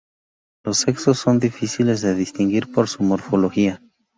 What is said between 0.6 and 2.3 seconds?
Los sexos son difíciles de